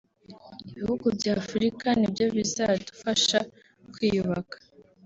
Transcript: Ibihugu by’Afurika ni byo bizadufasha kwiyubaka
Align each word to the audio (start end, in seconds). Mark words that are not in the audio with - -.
Ibihugu 0.71 1.05
by’Afurika 1.17 1.87
ni 1.99 2.07
byo 2.11 2.25
bizadufasha 2.35 3.39
kwiyubaka 3.93 4.57